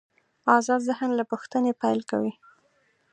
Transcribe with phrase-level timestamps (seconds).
[0.55, 2.33] آزاد ذهن له پوښتنې پیل کوي.